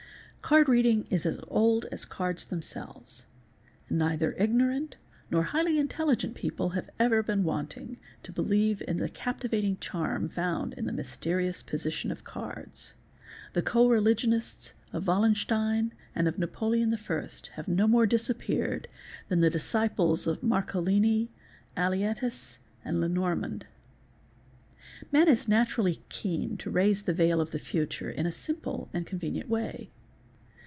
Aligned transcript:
Card 0.41 0.67
reading 0.67 1.07
is 1.09 1.25
as 1.25 1.39
old 1.47 1.85
as 1.93 2.03
cards 2.03 2.47
themselves, 2.47 3.23
and 3.87 3.97
neither 3.97 4.33
ignorant 4.37 4.97
nor 5.29 5.43
highly 5.43 5.79
intelligent 5.79 6.35
people 6.35 6.69
have 6.71 6.89
ever 6.99 7.23
been 7.23 7.45
wanting 7.45 7.95
to 8.23 8.33
believe 8.33 8.83
in 8.85 8.97
the 8.97 9.07
captivating 9.07 9.77
charm 9.79 10.27
found 10.27 10.73
in 10.73 10.85
the 10.87 10.91
mysterious 10.91 11.63
positions 11.63 12.11
of 12.11 12.25
cards; 12.25 12.95
the 13.53 13.61
co 13.61 13.87
religionists 13.87 14.73
of 14.91 15.07
Wallenstein 15.07 15.93
and 16.13 16.27
of 16.27 16.37
Napoleon 16.37 16.93
I., 16.93 17.29
have 17.53 17.67
no 17.69 17.87
more 17.87 18.05
disappeared 18.05 18.89
than 19.29 19.39
the 19.39 19.49
disciples 19.49 20.27
of 20.27 20.43
Marcolini, 20.43 21.29
Aliettes, 21.77 22.57
and 22.83 22.99
Lenormand 22.99 23.67
™, 25.05 25.11
Man 25.13 25.29
is 25.29 25.47
naturally 25.47 26.03
keen 26.09 26.57
to 26.57 26.69
raise 26.69 27.03
the 27.03 27.13
veil 27.13 27.39
of 27.39 27.51
the 27.51 27.59
future 27.59 28.09
in 28.09 28.25
a 28.25 28.33
simple 28.33 28.89
and. 28.91 29.07
convenient 29.07 29.47
way. 29.49 29.91